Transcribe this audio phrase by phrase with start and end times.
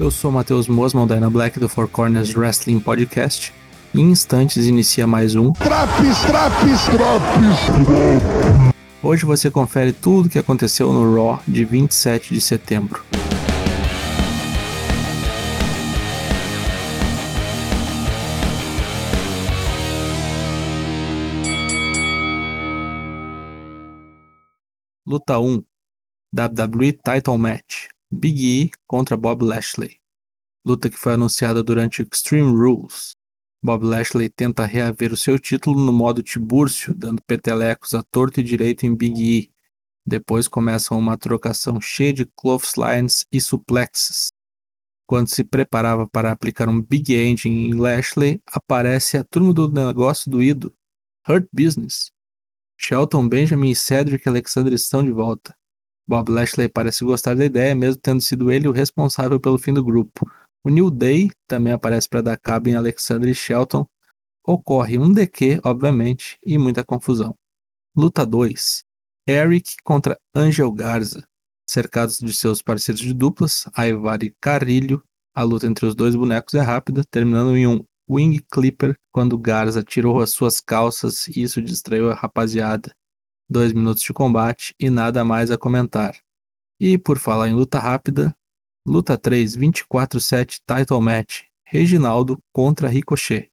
[0.00, 3.52] Eu sou Matheus Mosman, da Black do Four Corners Wrestling Podcast.
[3.94, 8.74] Em instantes inicia mais um Traps, traps, traps.
[9.02, 13.04] Hoje você confere tudo o que aconteceu no Raw de 27 de setembro.
[25.06, 25.62] Luta 1
[26.32, 30.00] WWE Title Match Big E contra Bob Lashley.
[30.64, 33.12] Luta que foi anunciada durante Extreme Rules.
[33.62, 38.42] Bob Lashley tenta reaver o seu título no modo Tibúrcio, dando petelecos a torto e
[38.42, 39.52] direito em Big E.
[40.04, 44.32] Depois começam uma trocação cheia de clotheslines e suplexes.
[45.06, 50.30] Quando se preparava para aplicar um Big Ending em Lashley, aparece a turma do negócio
[50.30, 50.74] doído,
[51.28, 52.10] Hurt Business.
[52.76, 55.54] Shelton Benjamin e Cedric Alexander estão de volta.
[56.10, 59.84] Bob Lashley parece gostar da ideia, mesmo tendo sido ele o responsável pelo fim do
[59.84, 60.28] grupo.
[60.64, 63.86] O New Day também aparece para dar cabo em Alexander e Shelton.
[64.44, 67.32] Ocorre um DQ, obviamente, e muita confusão.
[67.96, 68.82] Luta 2.
[69.28, 71.22] Eric contra Angel Garza.
[71.64, 75.00] Cercados de seus parceiros de duplas, Ivar e Carrilho,
[75.32, 79.84] a luta entre os dois bonecos é rápida, terminando em um Wing Clipper quando Garza
[79.84, 82.90] tirou as suas calças e isso distraiu a rapaziada
[83.50, 86.16] dois minutos de combate e nada mais a comentar.
[86.78, 88.34] E por falar em luta rápida,
[88.86, 93.50] luta 3, 24-7 title match, Reginaldo contra Ricochet.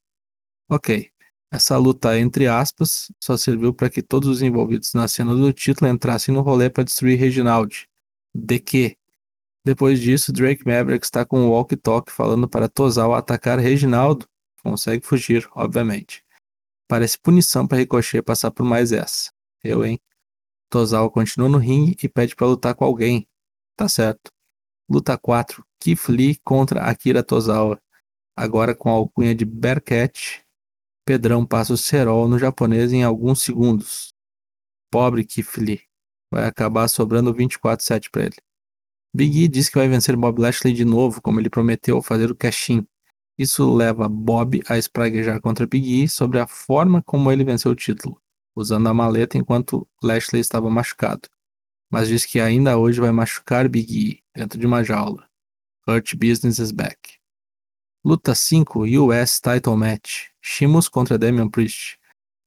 [0.70, 1.10] Ok,
[1.50, 5.90] essa luta entre aspas só serviu para que todos os envolvidos na cena do título
[5.90, 7.88] entrassem no rolê para destruir Reginald.
[8.34, 8.96] De que?
[9.64, 14.26] Depois disso, Drake Maverick está com o walkie-talkie falando para Tozawa atacar Reginaldo.
[14.62, 16.24] Consegue fugir, obviamente.
[16.86, 19.30] Parece punição para Ricochet passar por mais essa.
[19.62, 20.00] Eu, hein?
[20.70, 23.26] Tozawa continua no ringue e pede para lutar com alguém.
[23.76, 24.30] Tá certo.
[24.88, 25.64] Luta 4.
[25.80, 27.80] Keith Lee contra Akira Tozawa.
[28.36, 30.44] Agora com a alcunha de Bearcat.
[31.04, 34.12] Pedrão passa o cerol no japonês em alguns segundos.
[34.90, 35.82] Pobre Keith Lee.
[36.30, 38.36] Vai acabar sobrando 24-7 para ele.
[39.14, 42.30] Big E diz que vai vencer Bob Lashley de novo, como ele prometeu ao fazer
[42.30, 42.86] o cash-in.
[43.38, 47.76] Isso leva Bob a espraguejar contra Big E sobre a forma como ele venceu o
[47.76, 48.20] título
[48.58, 51.28] usando a maleta enquanto Lashley estava machucado,
[51.90, 55.28] mas diz que ainda hoje vai machucar Big E dentro de uma jaula.
[55.86, 57.18] Hurt Business is back.
[58.04, 61.98] Luta 5 US Title Match: Sheamus contra Damian Priest.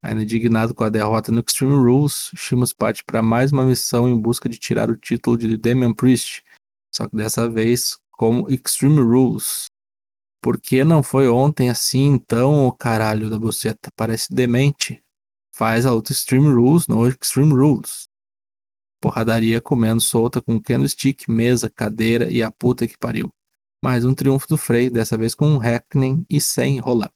[0.03, 4.19] Ainda indignado com a derrota no Extreme Rules, Sheamus parte para mais uma missão em
[4.19, 6.43] busca de tirar o título de Damian Priest,
[6.91, 9.65] só que dessa vez como Extreme Rules.
[10.41, 13.91] Por que não foi ontem assim então, o caralho da buceta?
[13.95, 15.03] Parece demente
[15.61, 18.07] faz a luta Extreme Rules no Extreme Rules.
[18.99, 23.29] Porradaria comendo solta com candlestick, mesa, cadeira e a puta que pariu.
[23.79, 27.13] Mais um triunfo do Frey, dessa vez com um Hackney e sem roll-up.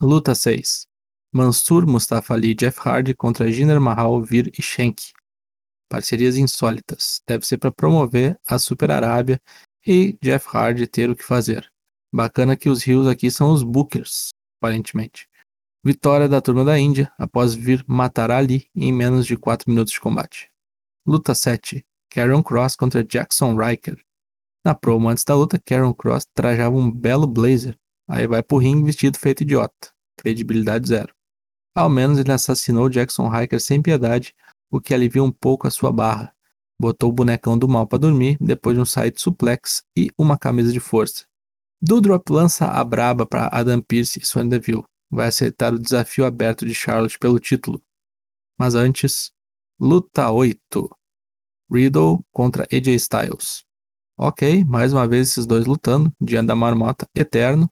[0.00, 0.86] Luta 6.
[1.32, 5.02] Mansur Mustafa Ali e Jeff Hardy contra Jinder Mahal, Vir e Shank.
[5.88, 7.20] Parcerias insólitas.
[7.26, 9.40] Deve ser para promover a Super Arábia
[9.84, 11.68] e Jeff Hardy ter o que fazer.
[12.14, 15.28] Bacana que os rios aqui são os Bookers, aparentemente.
[15.86, 20.00] Vitória da turma da Índia após vir matar Ali em menos de 4 minutos de
[20.00, 20.50] combate.
[21.06, 21.86] Luta 7.
[22.10, 23.96] Karen Cross contra Jackson Riker.
[24.64, 27.78] Na promo antes da luta, Karen Cross trajava um belo blazer.
[28.08, 29.92] Aí vai pro ringue vestido feito idiota.
[30.16, 31.14] Credibilidade zero.
[31.72, 34.34] Ao menos ele assassinou Jackson Riker sem piedade,
[34.68, 36.34] o que alivia um pouco a sua barra.
[36.80, 40.72] Botou o bonecão do mal para dormir, depois de um side suplex e uma camisa
[40.72, 41.26] de força.
[41.80, 46.66] Doudrop lança a braba para Adam Pearce e Sonya Deville vai aceitar o desafio aberto
[46.66, 47.82] de Charlotte pelo título.
[48.58, 49.32] Mas antes,
[49.78, 50.90] luta 8.
[51.70, 53.64] Riddle contra AJ Styles.
[54.18, 57.70] Ok, mais uma vez esses dois lutando, diante da marmota eterno.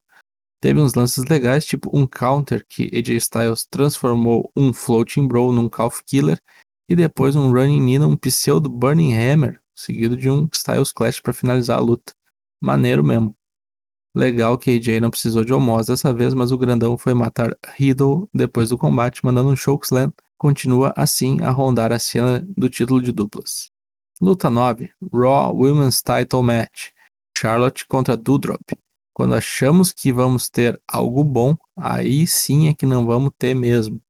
[0.61, 5.69] Teve uns lances legais, tipo um counter que AJ Styles transformou um Floating Bro num
[5.69, 6.39] Calf Killer
[6.87, 11.33] e depois um Running Knee num pseudo Burning Hammer, seguido de um Styles Clash para
[11.33, 12.13] finalizar a luta.
[12.61, 13.35] Maneiro mesmo.
[14.15, 18.29] Legal que AJ não precisou de Homos dessa vez, mas o grandão foi matar Riddle
[18.33, 20.13] depois do combate, mandando um chokeslam.
[20.37, 23.71] Continua assim a rondar a cena do título de duplas.
[24.21, 26.91] Luta 9: Raw Women's Title Match.
[27.37, 28.61] Charlotte contra Doudrop.
[29.13, 34.01] Quando achamos que vamos ter algo bom, aí sim é que não vamos ter mesmo.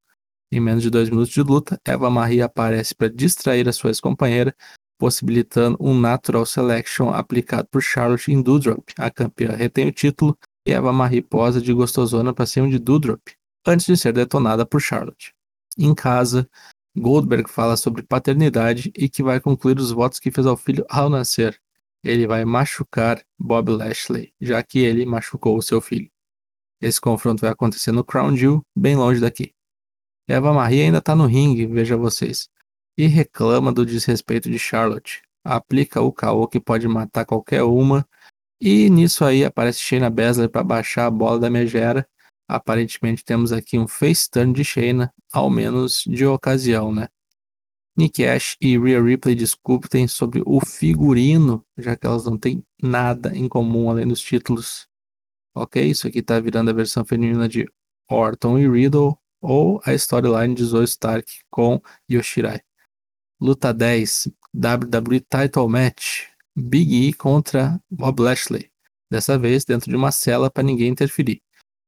[0.51, 4.55] Em menos de dois minutos de luta, Eva Marie aparece para distrair a sua ex-companheira,
[4.97, 8.89] possibilitando um Natural Selection aplicado por Charlotte em Doudrop.
[8.97, 13.21] A campeã retém o título e Eva Marie posa de gostosona para cima de Doudrop,
[13.65, 15.33] antes de ser detonada por Charlotte.
[15.77, 16.49] Em casa,
[16.97, 21.09] Goldberg fala sobre paternidade e que vai concluir os votos que fez ao filho ao
[21.09, 21.59] nascer.
[22.03, 26.09] ele vai machucar Bob Lashley, já que ele machucou o seu filho.
[26.79, 29.53] Esse confronto vai acontecer no Crown Jewel, bem longe daqui.
[30.27, 32.47] Eva Marie ainda tá no ringue, veja vocês,
[32.97, 35.21] e reclama do desrespeito de Charlotte.
[35.43, 38.07] Aplica o KO que pode matar qualquer uma,
[38.59, 42.07] e nisso aí aparece Shayna Baszler para baixar a bola da megera.
[42.47, 47.07] Aparentemente temos aqui um face turn de Shayna, ao menos de ocasião, né?
[47.97, 53.35] Nick Ash e Rhea Ripley discutem sobre o figurino, já que elas não têm nada
[53.35, 54.87] em comum além dos títulos.
[55.55, 57.65] Ok, isso aqui tá virando a versão feminina de
[58.09, 61.81] Orton e Riddle, ou a storyline de Zoe Stark com
[62.11, 62.61] Yoshirai.
[63.39, 68.71] Luta 10, WWE Title Match, Big E contra Bob Lashley.
[69.11, 71.41] Dessa vez dentro de uma cela para ninguém interferir.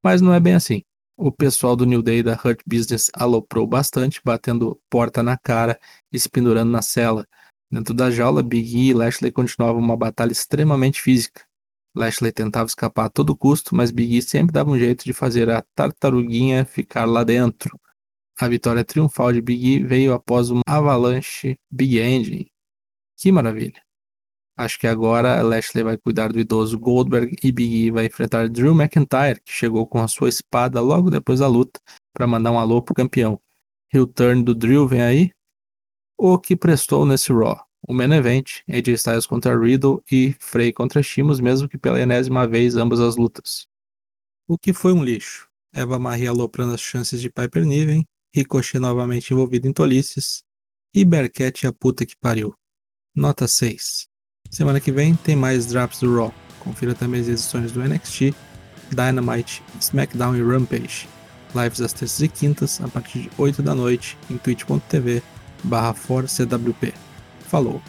[0.03, 0.83] Mas não é bem assim.
[1.15, 5.79] O pessoal do New Day da Hurt Business aloprou bastante, batendo porta na cara
[6.11, 7.25] e se pendurando na cela.
[7.71, 11.45] Dentro da jaula, Big E e Lashley continuavam uma batalha extremamente física.
[11.95, 15.49] Lashley tentava escapar a todo custo, mas Big E sempre dava um jeito de fazer
[15.49, 17.79] a tartaruguinha ficar lá dentro.
[18.39, 22.51] A vitória triunfal de Big E veio após uma avalanche Big Engine.
[23.17, 23.81] Que maravilha!
[24.55, 28.75] Acho que agora Lashley vai cuidar do idoso Goldberg e Big E vai enfrentar Drew
[28.75, 31.79] McIntyre, que chegou com a sua espada logo depois da luta
[32.13, 33.41] para mandar um alô pro campeão.
[33.91, 35.31] Heel turn do Drew vem aí?
[36.15, 37.65] O que prestou nesse Raw?
[37.87, 42.47] O main event, AJ Styles contra Riddle e Frey contra Shimos, mesmo que pela enésima
[42.47, 43.65] vez ambas as lutas.
[44.47, 45.47] O que foi um lixo?
[45.73, 48.05] Eva Marie aloprando as chances de Piper Niven,
[48.37, 50.43] Ricochet novamente envolvido em tolices
[50.93, 52.53] e Berket a puta que pariu.
[53.15, 54.07] Nota 6.
[54.51, 56.33] Semana que vem tem mais drops do Raw.
[56.59, 58.33] Confira também as edições do NXT,
[58.91, 61.07] Dynamite, SmackDown e Rampage.
[61.55, 65.23] Lives às terças e quintas, a partir de 8 da noite, em twitch.tv
[65.63, 65.95] barra
[67.47, 67.81] Falou!